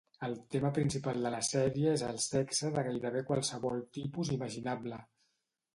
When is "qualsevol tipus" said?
3.31-4.35